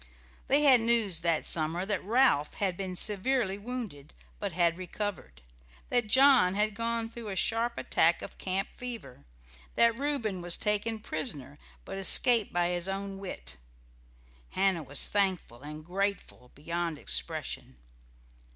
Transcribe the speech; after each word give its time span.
They 0.47 0.63
had 0.63 0.81
news 0.81 1.19
that 1.19 1.45
summer 1.45 1.85
that 1.85 2.03
Ralph 2.03 2.55
had 2.55 2.75
been 2.75 2.95
severely 2.95 3.59
wounded, 3.59 4.15
but 4.39 4.51
had 4.51 4.79
recovered; 4.79 5.43
that 5.89 6.07
John 6.07 6.55
had 6.55 6.73
gone 6.73 7.07
through 7.07 7.27
a 7.27 7.35
sharp 7.35 7.77
attack 7.77 8.23
of 8.23 8.39
camp 8.39 8.69
fever; 8.75 9.25
that 9.75 9.95
Reuben 9.95 10.41
was 10.41 10.57
taken 10.57 11.01
prisoner, 11.01 11.59
but 11.85 11.99
escaped 11.99 12.51
by 12.51 12.69
his 12.69 12.87
own 12.87 13.19
wit. 13.19 13.57
Hannah 14.49 14.81
was 14.81 15.05
thankful 15.07 15.61
and 15.61 15.85
grateful 15.85 16.49
beyond 16.55 16.97
expression. 16.97 17.77